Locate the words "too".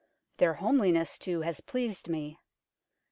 1.19-1.41